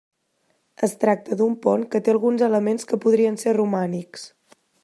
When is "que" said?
1.93-2.03, 2.93-3.03